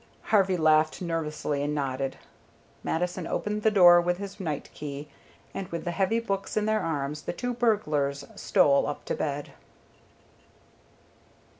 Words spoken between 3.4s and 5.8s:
the door with his night key, and